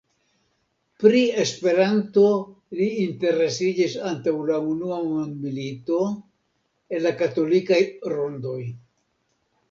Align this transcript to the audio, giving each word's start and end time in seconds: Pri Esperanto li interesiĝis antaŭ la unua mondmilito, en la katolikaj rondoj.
Pri 1.01 1.19
Esperanto 1.41 2.21
li 2.79 2.87
interesiĝis 3.01 3.97
antaŭ 4.11 4.33
la 4.51 4.57
unua 4.69 4.97
mondmilito, 5.09 5.99
en 6.97 7.03
la 7.07 7.13
katolikaj 7.21 7.79
rondoj. 8.15 8.57